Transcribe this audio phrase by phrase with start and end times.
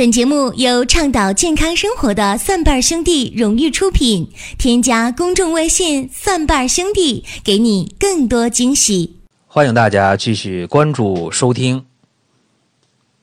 [0.00, 4.32] 本节目由倡导健康生活的蒜瓣兄弟荣誉出品。
[4.56, 9.18] 添加公众微信“蒜瓣兄弟”，给你更多惊喜。
[9.46, 11.84] 欢迎大家继续关注收听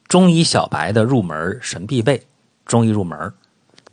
[0.07, 2.27] 中医小白的入门神必备
[2.63, 3.33] 中医入门。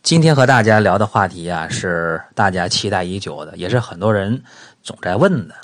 [0.03, 4.43] 今天和大家聊的话题啊，是大家期待已久的，也是很多人
[4.83, 5.55] 总在问的。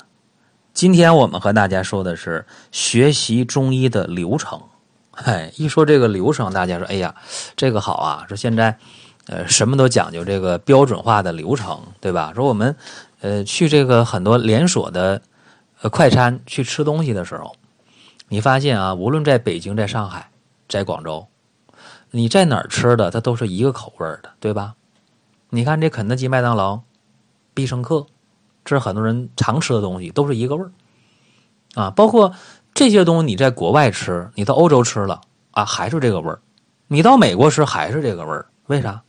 [0.73, 4.59] 今天我们和大家说的是学习中医的流程。
[5.13, 7.13] 嗨，一说这个流程，大家说，哎呀，
[7.57, 8.25] 这个好啊！
[8.29, 8.77] 说现在，
[9.27, 12.31] 呃，什么都讲究这个标准化的流程，对吧？
[12.33, 12.73] 说我们，
[13.19, 15.21] 呃，去这个很多连锁的，
[15.81, 17.53] 呃，快餐去吃东西的时候，
[18.29, 20.31] 你发现啊，无论在北京、在上海、
[20.69, 21.27] 在广州，
[22.11, 24.75] 你在哪儿吃的，它都是一个口味的，对吧？
[25.49, 26.79] 你看这肯德基、麦当劳、
[27.53, 28.07] 必胜客，
[28.63, 30.71] 这是很多人常吃的东西，都是一个味儿，
[31.75, 32.33] 啊，包括。
[32.81, 36.39] 这些东西你在国外吃，你到欧洲吃了啊，还是这个味儿；
[36.87, 38.47] 你到美国吃还是这个味儿。
[38.65, 39.03] 为啥？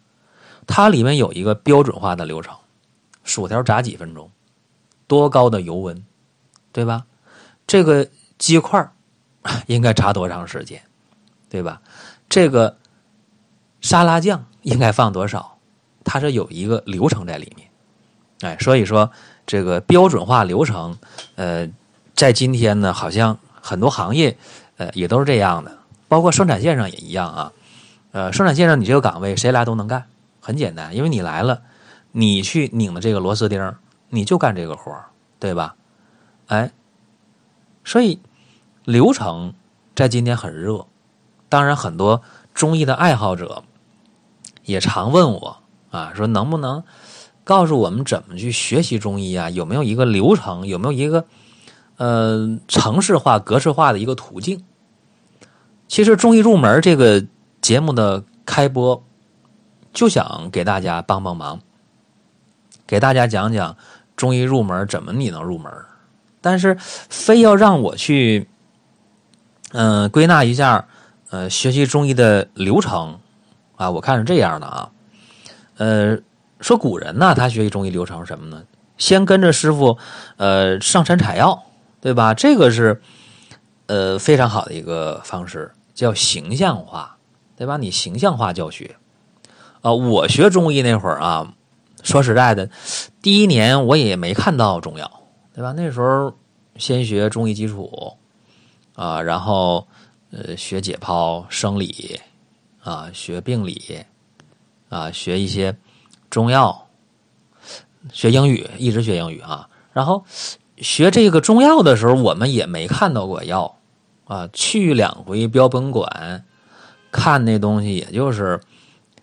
[0.67, 2.55] 它里面有一个标准化的流程：
[3.24, 4.30] 薯条炸几分钟，
[5.07, 6.05] 多高的油温，
[6.71, 7.07] 对吧？
[7.66, 8.93] 这个鸡块
[9.69, 10.83] 应该炸多长时间，
[11.49, 11.80] 对吧？
[12.29, 12.77] 这个
[13.80, 15.57] 沙拉酱应该放多少？
[16.05, 17.71] 它是有一个流程在里面。
[18.43, 19.11] 哎，所以说
[19.46, 20.99] 这个标准化流程，
[21.37, 21.66] 呃，
[22.15, 23.39] 在今天呢，好像。
[23.63, 24.37] 很多行业，
[24.77, 27.52] 呃，也都是这样的，包括生产线上也一样啊。
[28.10, 30.05] 呃，生产线上你这个岗位谁来都能干，
[30.41, 31.63] 很简单，因为你来了，
[32.10, 33.74] 你去拧的这个螺丝钉，
[34.10, 34.95] 你就干这个活
[35.38, 35.77] 对吧？
[36.49, 36.73] 哎，
[37.85, 38.18] 所以
[38.85, 39.55] 流程
[39.95, 40.85] 在今天很热。
[41.49, 42.21] 当然，很多
[42.52, 43.63] 中医的爱好者
[44.65, 45.59] 也常问我
[45.90, 46.83] 啊，说能不能
[47.45, 49.49] 告诉我们怎么去学习中医啊？
[49.49, 50.66] 有没有一个流程？
[50.66, 51.24] 有没有一个？
[52.03, 54.65] 呃，城市化、格式化的一个途径。
[55.87, 57.25] 其实，中医入门这个
[57.61, 59.05] 节目的开播，
[59.93, 61.61] 就想给大家帮帮忙，
[62.89, 63.77] 给大家讲讲
[64.17, 65.73] 中医入门怎么你能入门。
[66.41, 68.49] 但是，非要让我去，
[69.71, 70.89] 嗯，归纳一下，
[71.31, 73.21] 呃，学习中医的流程
[73.77, 74.91] 啊，我看是这样的啊。
[75.77, 76.19] 呃，
[76.59, 78.65] 说古人呢，他学习中医流程是什么呢？
[78.99, 79.97] 先跟着师傅，
[80.37, 81.62] 呃，上山采药。
[82.03, 82.35] 对吧？
[82.35, 83.01] 这个是，
[83.87, 87.17] 呃，非常好的一个方式，叫形象化，
[87.57, 87.77] 对吧？
[87.77, 88.97] 你形象化教学，
[89.83, 91.55] 啊，我学中医那会儿啊，
[92.03, 92.69] 说实在的，
[93.23, 95.09] 第一年我也没看到中药，
[95.55, 95.71] 对吧？
[95.77, 96.37] 那时候
[96.75, 98.17] 先学中医基础，
[98.97, 99.87] 啊，然后
[100.33, 102.21] 呃学解剖、生理，
[102.83, 104.05] 啊，学病理，
[104.89, 105.77] 啊，学一些
[106.29, 106.89] 中药，
[108.12, 110.25] 学英语，一直学英语啊，然后。
[110.77, 113.78] 学这个中药的时候，我们也没看到过药，
[114.25, 116.44] 啊，去两回标本馆，
[117.10, 118.60] 看那东西也就是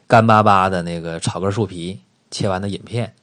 [0.07, 1.99] 干巴巴的那个草根树皮
[2.31, 3.13] 切完的饮片，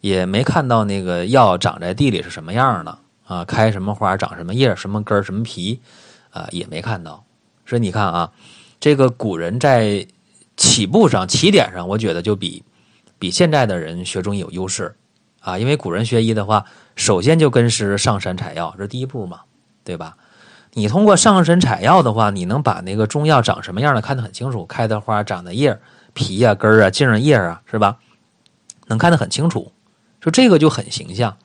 [0.00, 5.80] 也没看到那个药长在地里是什么样的啊，开什么花，长什么叶，什么根什么皮，
[6.30, 7.24] 啊，也没看到。
[7.66, 8.32] 所以你看啊，
[8.80, 10.06] 这个古人在
[10.56, 12.64] 起步上、起点上，我觉得就比
[13.18, 14.96] 比现在的人学中医有优势。
[15.40, 16.64] 啊，因为古人学医的话，
[16.96, 19.40] 首先就跟师上山采药，这是第一步嘛，
[19.84, 20.16] 对吧？
[20.74, 25.80] 你通过上山采药的话，你能把那个中药长什么样的看得很清楚，开的花、长的叶、
[26.12, 27.96] 皮呀、根啊、茎儿叶啊，是吧？
[28.86, 29.72] 能看得很清楚，
[30.20, 31.36] 说这个就很形象。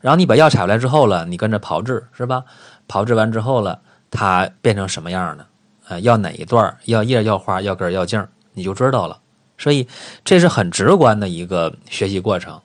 [0.00, 2.44] 然后你把药采回来之后了，你跟着炮制，是吧？
[2.88, 3.80] 炮制完之后了，
[4.10, 5.46] 它变成什么样的？
[5.88, 6.76] 啊，要哪一段？
[6.86, 9.20] 要叶、要花、要根、要茎，你就知道了。
[9.56, 9.86] 所以
[10.24, 12.60] 这是很直观的一个学习过程。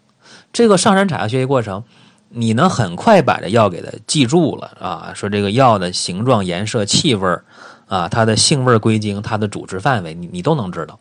[0.52, 1.84] 这个上山采药学习过程，
[2.30, 5.14] 你能很快把这药给它记住了啊？
[5.16, 7.40] 说这个药的形状、颜色、气味
[7.88, 11.00] 啊，它的性味归经、它的主治范围，你你都能知道。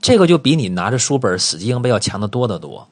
[0.00, 2.88] 这个就比你拿着书本死记硬背要强得多得多。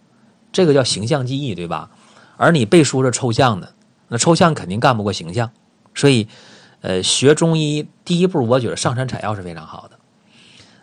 [0.52, 1.90] 这个叫形象记忆，对吧？
[2.36, 3.72] 而你背书是抽象的，
[4.08, 5.50] 那抽象肯定干不过形象。
[5.94, 6.28] 所以，
[6.80, 9.98] 呃，学中医第一步，我觉得上山采药是非常好的。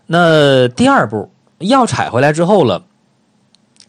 [0.06, 2.84] 那第二步，药采回来之后了，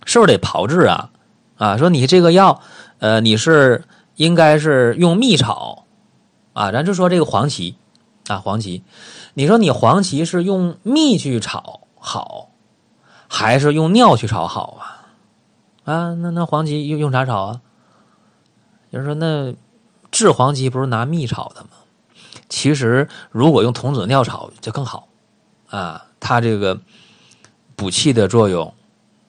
[0.05, 1.11] 是不是得炮制啊？
[1.59, 2.61] 啊，说你这个药，
[3.01, 3.85] 呃，你是
[4.15, 5.87] 应该是用蜜炒，
[6.53, 7.75] 啊，咱就说这个黄芪，
[8.29, 8.85] 啊，黄芪，
[9.35, 12.51] 你说你黄芪是用蜜去炒好，
[13.27, 15.93] 还是用尿去炒好啊？
[15.93, 17.61] 啊，那那黄芪用用啥炒啊？
[18.93, 19.53] 就是说那
[20.13, 21.71] 制黄芪不是拿蜜炒的吗？
[22.49, 25.09] 其实如果用童子尿炒就更好，
[25.71, 26.81] 啊，它这个
[27.75, 28.73] 补气的作用，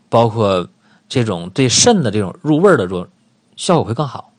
[0.09, 0.67] 包括。
[1.09, 3.09] 这种对肾的这种入味的作用
[3.57, 4.31] 效果会更好。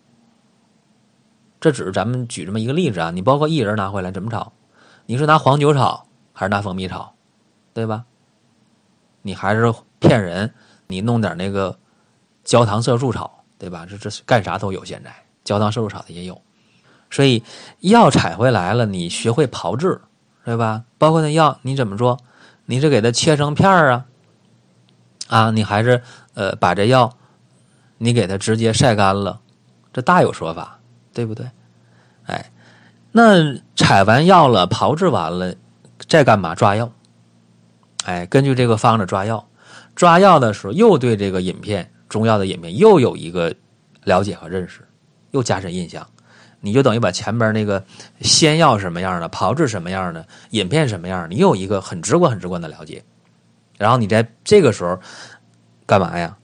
[1.61, 4.53] 这只是咱们举这么一个例子啊，你包括薏仁拿回来怎么炒？
[5.05, 7.13] 你是拿黄酒炒，还是拿蜂蜜炒，
[7.75, 8.05] 对吧？
[9.21, 10.55] 你还是骗人，
[10.87, 11.79] 你弄点那个
[12.45, 13.85] 焦糖色素炒，对吧？
[13.87, 15.15] 这这干啥都有，现在
[15.45, 16.41] 焦糖色素炒的也有。
[17.11, 17.43] 所以
[17.81, 20.01] 药采回来了，你学会炮制，
[20.45, 20.85] 对吧？
[20.97, 22.19] 包括那药你怎么做？
[22.65, 24.07] 你是给它切成片儿啊？
[25.31, 26.03] 啊，你还是
[26.35, 27.11] 呃把这药
[27.99, 29.41] 你给它直接晒干了，
[29.93, 30.77] 这大有说法，
[31.15, 31.49] 对不对？
[32.27, 32.50] 哎，
[33.12, 35.55] 那采完药了，炮制完了，
[36.09, 36.53] 再干嘛？
[36.55, 36.91] 抓药。
[38.06, 39.47] 哎，根据这个方子抓药，
[39.94, 43.55] 抓药的时候又对这个饮片中药的饮片又有一个
[44.03, 44.81] 了解和认识，
[45.31, 46.05] 又加深印象。
[46.59, 47.85] 你就等于把前边那个
[48.21, 53.05] 仙药什么样的，炮制什么样的，饮片什么样，你有一个很直观、很直观的了解。
[53.81, 55.00] 然后你在这个时候
[55.87, 56.37] 干嘛呀？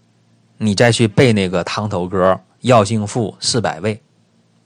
[0.57, 4.03] 你再去背那个汤头歌、药性赋四百味，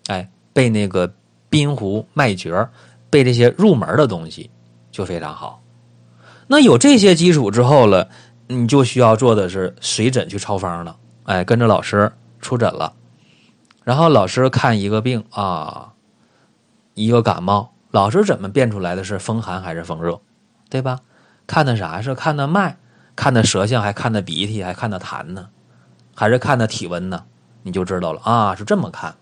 [0.07, 1.13] 哎，背那个
[1.49, 2.69] 滨湖脉诀，
[3.11, 4.49] 背这些入门的东西
[4.93, 5.61] 就非常好。
[6.47, 8.09] 那有这些基础之后了，
[8.47, 10.97] 你就需要做的是随诊去抄方了。
[11.25, 12.93] 哎，跟着老师出诊了。
[13.83, 15.93] 然后老师看一个病啊，
[16.95, 20.21] 一个感冒，老师怎么辨出来的是风寒还是风热，
[20.69, 21.01] 对吧？
[21.51, 22.77] 看的啥是看的脉，
[23.17, 25.49] 看的舌象，还看的鼻涕，还看的痰呢，
[26.15, 27.25] 还是看的体温呢？
[27.65, 29.17] 你就知道了啊，是这么看。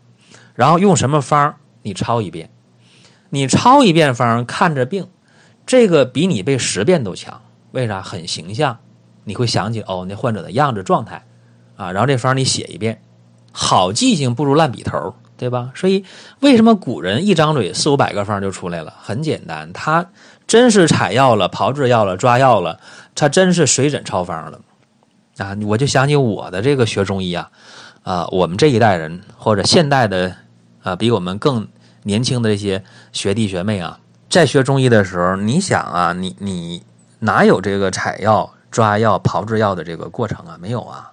[0.54, 2.50] 然后用什么方你抄一遍，
[3.30, 5.08] 你抄一遍方看着病，
[5.64, 7.40] 这个比你背十遍都强。
[7.70, 8.02] 为啥？
[8.02, 8.78] 很形象，
[9.24, 11.24] 你会想起哦，那患者的样子状态
[11.76, 11.92] 啊。
[11.92, 13.00] 然后这方你写一遍。
[13.52, 15.70] 好记性不如烂笔头，对吧？
[15.74, 16.04] 所以
[16.40, 18.92] 为什么古人一张嘴四五百个方就出来了？
[19.00, 20.04] 很简单，他
[20.46, 22.80] 真是采药了、炮制药了、抓药了，
[23.14, 24.60] 他真是水诊超方了
[25.38, 25.56] 啊！
[25.64, 27.50] 我就想起我的这个学中医啊，
[28.02, 30.34] 啊，我们这一代人或者现代的
[30.82, 31.68] 啊，比我们更
[32.02, 32.82] 年轻的这些
[33.12, 36.82] 学弟学妹啊，在学中医的时候，你想啊，你你
[37.20, 40.58] 哪有这个采药、抓药、炮制药的这个过程啊？
[40.60, 41.12] 没有啊！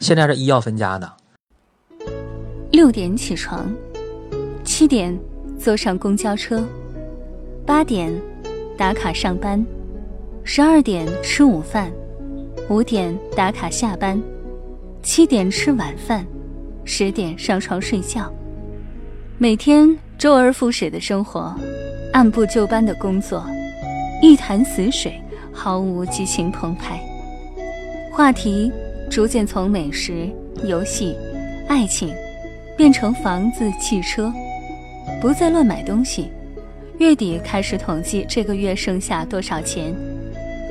[0.00, 1.10] 现在是医药分家的。
[2.74, 3.72] 六点起床，
[4.64, 5.16] 七点
[5.56, 6.66] 坐上公交车，
[7.64, 8.12] 八点
[8.76, 9.64] 打卡上班，
[10.42, 11.92] 十二点吃午饭，
[12.68, 14.20] 五点打卡下班，
[15.04, 16.26] 七点吃晚饭，
[16.84, 18.28] 十点上床睡觉。
[19.38, 21.54] 每天周而复始的生活，
[22.12, 23.46] 按部就班的工作，
[24.20, 25.14] 一潭死水，
[25.52, 27.00] 毫无激情澎湃。
[28.10, 28.72] 话题
[29.08, 30.28] 逐渐从美食、
[30.64, 31.14] 游戏、
[31.68, 32.12] 爱情。
[32.76, 34.32] 变成房子、汽车，
[35.20, 36.30] 不再乱买东西。
[36.98, 39.94] 月底开始统计这个月剩下多少钱，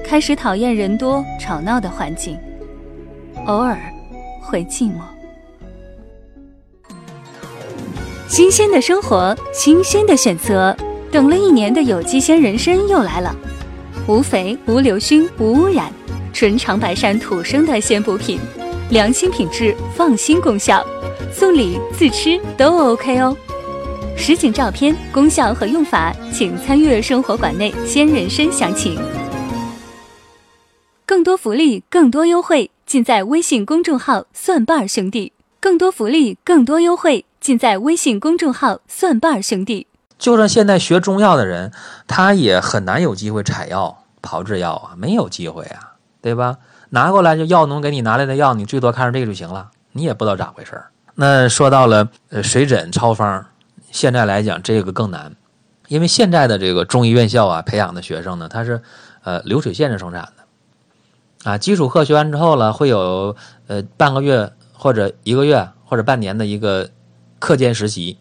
[0.04, 2.38] 开始讨厌人多吵闹的环境，
[3.46, 3.78] 偶尔
[4.42, 5.02] 会寂寞。
[8.28, 10.76] 新鲜的生活，新鲜的选择。
[11.12, 13.36] 等了一年的有机鲜人参又来了，
[14.08, 15.94] 无肥、无硫熏、无污染，
[16.34, 18.40] 纯长白山土生的鲜补品，
[18.90, 20.84] 良心品质，放心功效。
[21.34, 23.36] 送礼自吃都 OK 哦，
[24.16, 28.98] 实景照片、功效和用法，请参阅生活馆内鲜人参详情。
[31.08, 35.34] 更多福利、更多优惠，尽在微信公众号“蒜瓣兄弟”。
[35.60, 39.88] 更多福利、更多优惠，尽在微信公众号“蒜瓣兄弟”。
[40.20, 41.72] 就算现在学中药的人，
[42.08, 46.58] 他也很难有机会采药、炮制药啊，没有机会啊，对吧？
[46.92, 50.92] 拿过来就药农给你拿来的药，你最多看着这个就行了，你也不知道咋回事儿。
[51.16, 53.46] 那说到了呃水诊抄方，
[53.92, 55.36] 现在来讲这个更难，
[55.88, 58.82] 因为现在的这个中医院校啊培养的学生呢，他是
[59.24, 63.36] 呃流水线式生产的，啊基础课学完之后了，会有
[63.68, 66.90] 呃半个月或者一个月或者半年的一个
[67.38, 68.18] 课间实习，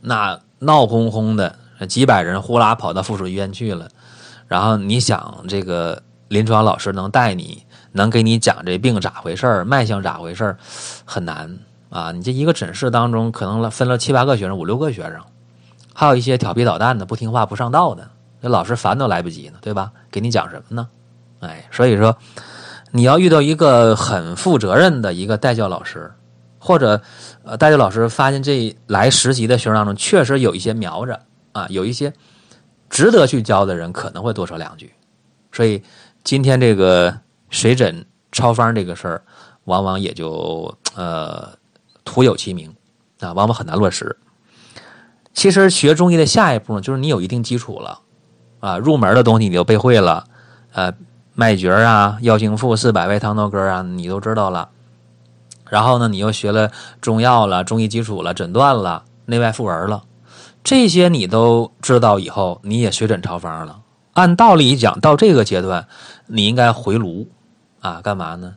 [0.00, 1.56] 那闹哄哄的
[1.88, 3.88] 几百人呼啦跑到附属医院去了，
[4.46, 10.56] 然后你想这个临床老师能带你，能给你讲这病咋回事儿，脉象咋回事儿，
[11.04, 11.58] 很难。
[11.90, 15.20] 啊，你这一个诊室当中，可能分了七八个学生，五六个学生，
[15.92, 18.08] 还有一些调皮捣蛋的、不听话、不上道的，
[18.40, 19.90] 那老师烦都来不及呢，对吧？
[20.08, 20.88] 给你讲什么呢？
[21.40, 22.16] 哎，所以说，
[22.92, 26.12] 你要遇到一个很负责任的一个代教老师，
[26.60, 27.02] 或者
[27.42, 31.18] 呃，代教老师发现这来实习的学生当中确实有一些苗子
[31.50, 32.12] 啊，有一些
[32.88, 34.92] 值得去教的人，可能会多说两句。
[35.50, 35.82] 所以
[36.22, 37.18] 今天这个
[37.48, 39.22] 水诊抄方这个事儿，
[39.64, 41.58] 往往也就呃。
[42.04, 42.74] 徒有其名，
[43.20, 44.16] 啊，往往很难落实。
[45.32, 48.00] 其实学中医的下一步呢，就是你有一定基础了，
[48.58, 50.24] 啊，入门的东西你都背会了，
[50.72, 50.92] 呃，
[51.34, 54.70] 脉诀啊、药性赋、四百味、汤头歌啊，你都知道了。
[55.68, 60.02] 然后呢，你又学了中药了、中医基础了、诊断了、内外妇儿了，
[60.64, 63.82] 这些你都知道以后，你也学诊抄方了。
[64.14, 65.86] 按道理讲，到这个阶段，
[66.26, 67.28] 你应该回炉
[67.80, 68.56] 啊，干嘛呢？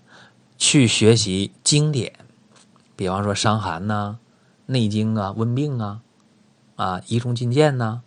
[0.58, 2.14] 去学习经典，
[2.96, 4.18] 比方说《伤寒》呐、
[4.66, 6.02] 《内经》啊、《温病》啊、
[6.76, 8.02] 啊《医中进谏》呐，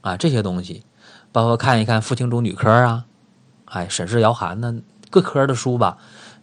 [0.00, 0.84] 啊这些东西，
[1.32, 3.06] 包括看一看妇青主女科啊，
[3.66, 5.98] 哎，沈氏瑶寒呢，各科的书吧。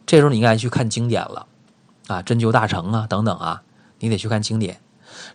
[0.05, 1.47] 这时候你应该去看经典了，
[2.07, 3.63] 啊，针灸大成啊等等啊，
[4.00, 4.79] 你得去看经典。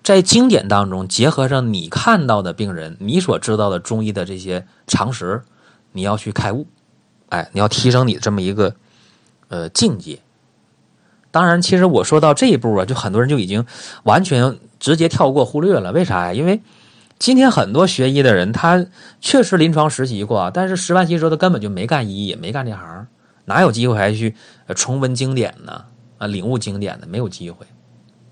[0.03, 5.43] 在经典当中，结合上你看到的病人，你所知道的中医的这些常识，
[5.93, 6.67] 你要去开悟，
[7.29, 8.75] 哎，你要提升你这么一个
[9.49, 10.21] 呃境界。
[11.37, 13.63] 当然，其实我说到这一步啊，就很多人就已经
[14.05, 15.93] 完全直接跳过忽略了。
[15.93, 16.33] 为啥呀？
[16.33, 16.63] 因为
[17.19, 18.87] 今天很多学医的人，他
[19.21, 23.07] 确实临床实习过，但是实完习之后，他根本就没干医，也没干这行，
[23.45, 24.35] 哪有机会还去
[24.75, 25.85] 重温经典呢？
[26.17, 27.67] 啊，领悟经典的没有机会。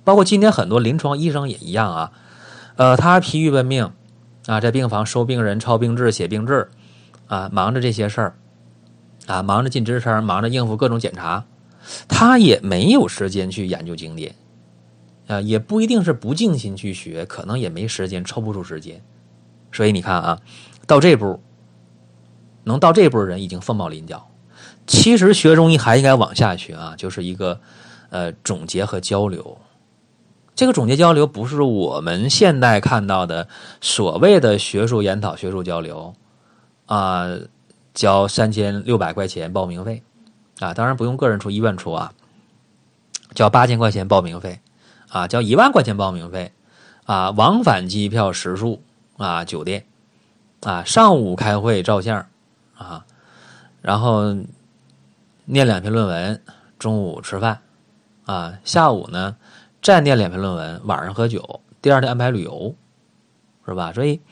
[0.03, 2.11] 包括今天很多临床医生也一样啊，
[2.77, 3.91] 呃，他疲于奔命
[4.47, 6.71] 啊，在病房收病人、抄病志、写病志
[7.27, 8.35] 啊，忙着这些事儿
[9.27, 11.45] 啊，忙着进职称，忙着应付各种检查。
[12.09, 14.35] 他也没有时间去研究经典，
[15.27, 19.03] 啊，也不一定是不静心去学，可能也没时间，抽不出时间。
[19.73, 20.41] 所以你看啊，
[20.87, 21.41] 到这步，
[22.63, 24.27] 能到这步的人已经凤毛麟角。
[24.87, 27.61] 其实学中医还应该往下学啊，就是一个
[28.11, 29.59] 呃总结和交流。
[30.55, 33.49] 这个总结交流不是我们现代看到的
[33.81, 36.15] 所谓的学术研讨、学术交流
[36.87, 37.27] 啊，
[37.93, 40.03] 交三千六百块钱报名费。
[40.65, 42.15] 啊，当然不用个人出，医院出啊，
[43.35, 44.61] 交八千块钱报名费，
[45.11, 46.53] 啊，交一万块钱报名费，
[47.05, 48.83] 啊，往返机票、食宿
[49.19, 49.85] 啊，酒店，
[50.63, 52.27] 啊，上午开会照相，
[52.79, 53.05] 啊，
[53.83, 54.35] 然后
[55.45, 56.41] 念两篇论文，
[56.79, 57.61] 中午吃饭，
[58.25, 59.37] 啊，下午呢
[59.83, 62.75] 再念两篇论文，晚上喝酒，第二天安排旅游，
[63.67, 63.93] 是吧？
[63.93, 64.23] 所以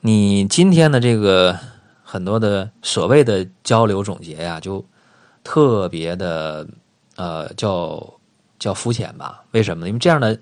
[0.00, 1.56] 你今天的这个
[2.02, 4.84] 很多的所谓的交流总结呀，就。
[5.44, 6.66] 特别的，
[7.16, 8.14] 呃，叫
[8.58, 9.42] 叫肤浅吧？
[9.52, 9.88] 为什么呢？
[9.88, 10.38] 因为这样的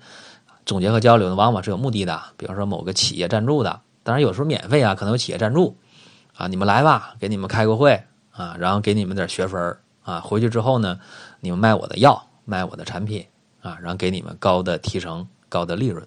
[0.65, 2.21] 总结和交流呢，往往是有目的的。
[2.35, 5.77] 比方说某个企业赞助的，当然有时候免费啊，可能有企业赞助
[6.35, 10.99] 啊，你们来吧，给你们开个会啊，然后给你们点学分啊，回去之后呢，
[11.39, 13.25] 你们卖我的药，卖我的产品
[13.61, 16.05] 啊，然后给你们高的提成、高的利润。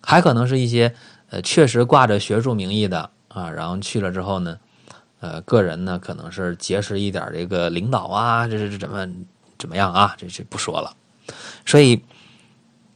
[0.00, 0.94] 还可能是一些
[1.28, 4.58] 呃，确实挂着学术名义的啊，然后去了之后呢。
[5.20, 9.06] 呃，个人呢可能是结识一点这个领导啊，这是怎么
[9.58, 10.14] 怎么样啊？
[10.16, 10.96] 这这不说了。
[11.66, 12.02] 所以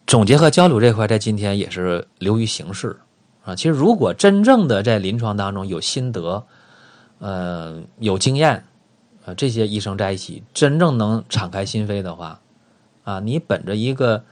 [0.06, 2.96] 总结和交流这块，在今天也是流于形式
[3.44, 3.54] 啊。
[3.54, 6.46] 其实如果真正的在临床当中有心得，
[7.18, 8.64] 呃，有经验，
[9.26, 12.40] 呃，这些医生在一起真正能敞开心扉的话，
[13.04, 14.24] 啊，你本着一个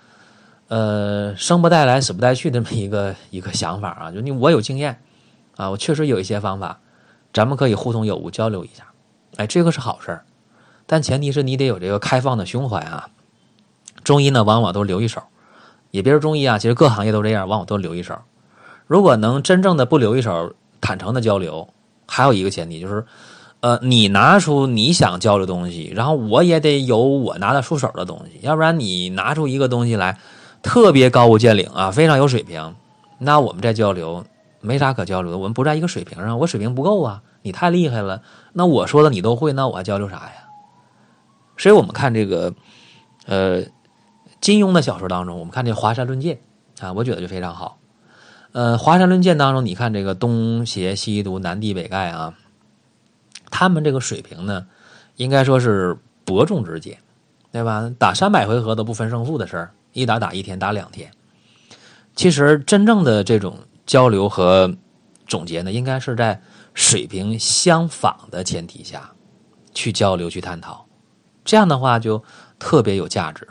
[0.68, 4.98] 呃生不带来死不带去这么一个一个想法啊，就你我有经验
[5.56, 6.80] 啊，我确实有一些方法。
[7.32, 8.84] 咱们可以互通有无，交流一下，
[9.36, 10.24] 哎，这个是好事儿，
[10.86, 13.08] 但前提是你得有这个开放的胸怀啊。
[14.04, 15.22] 中医呢，往往都留一手，
[15.90, 18.18] 也别说中医啊，其实各行业都这样，往往都留一手。
[18.86, 21.68] 如果能真正的不留一手，坦诚的交流，
[22.06, 23.06] 还有一个前提就是，
[23.60, 30.18] 呃，你拿出你想交流东西，然后我也得有我拿得出手的东西，要不然你拿出一个东西来，
[30.62, 32.74] 特别高屋建瓴啊，非常有水平，
[33.18, 34.24] 那我们在交流。
[34.62, 40.32] 没啥可交流的，我们不在一个水平上，我水平不够啊，你太厉害了，那我说的你都会，那我还交流啥呀？
[41.58, 42.54] 所以我们看这个，
[43.26, 43.64] 呃，
[44.40, 46.40] 金庸的小说当中，我们看这《华山论剑》
[46.86, 47.78] 啊，我觉得就非常好。
[48.52, 52.34] 呃，《华山论剑》当中，你看这个东邪西毒南帝北丐啊，
[53.50, 54.66] 他们这个水平呢，
[55.16, 56.98] 应该说是伯仲之间，
[57.50, 57.92] 对吧？
[57.98, 61.10] 打三百回合都不分胜负的事儿，一打打一天，打两天。
[62.14, 63.58] 其实真正的这种。
[63.92, 64.74] 交流和
[65.26, 66.40] 总结呢，应该是在
[66.72, 69.12] 水平相仿的前提下
[69.74, 70.86] 去交流、去探讨，
[71.44, 72.24] 这样的话就
[72.58, 73.46] 特别有价值。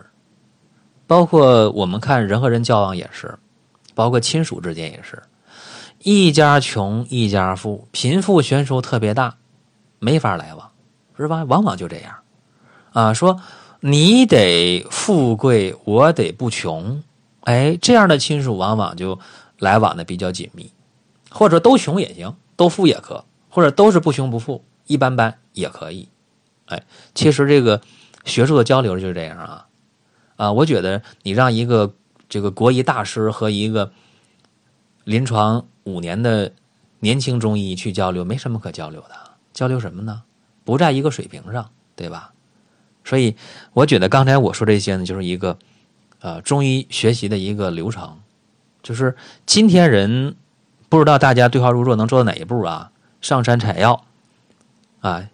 [1.06, 3.38] 包括我们看人和人交往也是，
[3.94, 5.22] 包括亲属之间也是，
[6.00, 9.36] 一家穷一家富，贫富悬殊特别大，
[10.00, 10.72] 没法来往，
[11.16, 11.44] 是吧？
[11.44, 12.16] 往往就这样
[12.94, 13.40] 啊，说
[13.80, 17.04] 你得富贵，我得不穷，
[17.42, 19.20] 哎，这样的亲属往往就。
[19.62, 20.72] 来往的比较紧密，
[21.30, 26.10] 或者都穷也行，都富也可，或者都是不穷不富，一般般也可以。
[26.66, 27.80] 哎，其实这个
[28.26, 29.68] 学术的交流就是这样啊
[30.36, 30.52] 啊！
[30.52, 31.94] 我觉得你让一个
[32.28, 33.94] 这个国医大师和一个
[35.04, 36.52] 临床五年的
[37.00, 39.16] 年轻中医去交流，没什么可交流的。
[39.54, 40.24] 交流什么呢？
[40.64, 42.34] 不在一个水平上，对吧？
[43.04, 43.36] 所以
[43.74, 45.60] 我觉得刚才我说这些呢，就是一个
[46.20, 48.18] 呃中医学习的一个流程。
[48.84, 50.36] 就是今天人
[50.90, 52.92] 不知道大家对号入座能做到哪一步啊？
[53.22, 54.04] 上山采药，
[55.00, 55.30] 啊，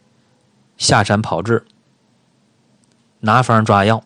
[0.77, 1.65] 下山炮制，
[3.21, 4.03] 拿方抓药，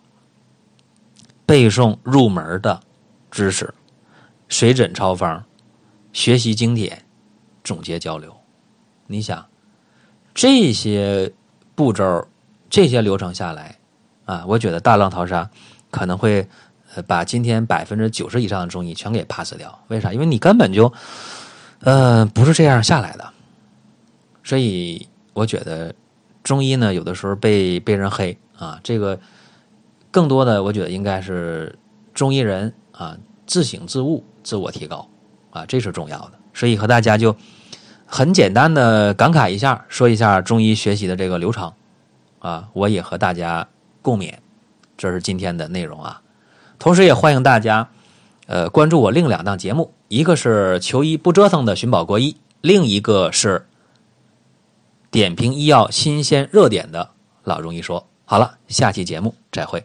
[1.45, 2.81] 背诵入门的
[3.31, 3.73] 知识，
[4.47, 5.43] 水诊抄方，
[6.13, 7.03] 学习经典，
[7.63, 8.37] 总结交流。
[9.07, 9.47] 你想
[10.33, 11.33] 这些
[11.73, 12.27] 步骤、
[12.69, 13.79] 这些流程下来，
[14.25, 15.49] 啊，我觉得大浪淘沙
[15.89, 16.47] 可能会
[17.07, 19.79] 把今天百分之九十以上的中医全给 pass 掉。
[19.87, 20.11] 为啥？
[20.11, 20.91] 因为你根本就
[21.79, 23.29] 呃不是这样下来的。
[24.43, 25.93] 所以我觉得
[26.43, 29.19] 中医呢，有的时候被被人黑啊，这个
[30.09, 31.77] 更多的我觉得应该是
[32.13, 35.07] 中医人啊自省自悟、自我提高
[35.51, 36.33] 啊，这是重要的。
[36.53, 37.35] 所以和大家就
[38.05, 41.71] 很简单的感慨一下，说一下中医学习的这个流程
[42.39, 43.67] 啊，我也和大家
[44.01, 44.33] 共勉。
[44.97, 46.21] 这是今天的内容啊，
[46.81, 47.89] 同时也欢迎大家
[48.47, 53.67] 呃关注我另两档节目，一个是求医不折腾的寻宝国医，另一个是。
[55.11, 57.11] 点评医药新鲜热点的
[57.43, 59.83] 老中医说，好了，下期节目再会。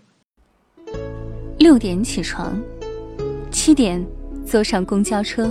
[1.59, 2.59] 六点起床，
[3.51, 4.03] 七点
[4.47, 5.51] 坐上公交车，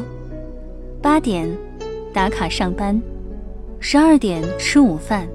[1.00, 1.48] 八点
[2.12, 3.00] 打卡上班，
[3.80, 5.28] 十二点吃午饭，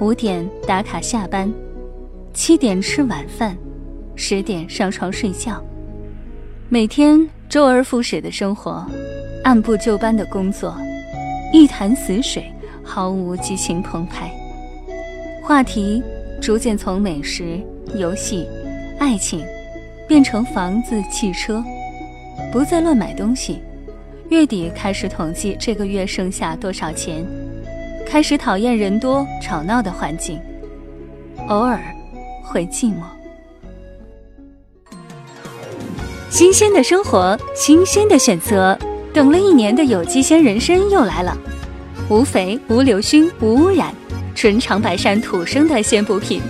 [0.00, 1.50] 五点打卡下班，
[2.34, 3.56] 七点吃晚饭，
[4.22, 5.64] 十点上床睡觉。
[6.68, 8.86] 每天周而复始的生活，
[9.42, 10.76] 按部就班的工作，
[11.54, 12.44] 一潭死水。
[12.82, 14.30] 毫无激情澎湃，
[15.44, 16.02] 话题
[16.40, 17.60] 逐渐从美食、
[17.94, 18.48] 游戏、
[18.98, 19.44] 爱情，
[20.08, 21.62] 变成房子、汽车，
[22.50, 23.62] 不再乱买东西。
[24.28, 27.24] 月底开始统计这个月剩下多少钱，
[28.04, 30.40] 开始讨厌人多吵闹的环境，
[31.46, 31.80] 偶尔
[32.42, 33.19] 会寂寞。
[36.30, 38.78] 新鲜的生活，新鲜的选择，
[39.12, 41.36] 等了一年的有机鲜人参又来了。
[42.08, 43.92] 无肥、无硫熏、无污染，
[44.32, 46.40] 纯长白山土生的鲜补品，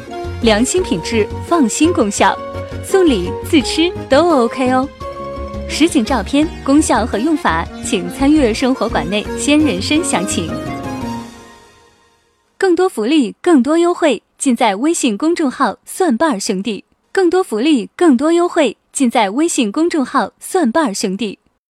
[0.42, 2.36] 良心品质，放心功效，
[2.84, 4.86] 送礼自吃都 OK 哦。
[5.66, 10.50] 实景照片、功效和用法，请参阅生活馆内鲜人参详情。
[12.58, 16.84] 更多福利、更多优惠，尽在微信公众号“蒜瓣兄弟”。
[17.12, 21.39] 更多福利、更多优惠，尽在微信公众号“蒜瓣兄弟”。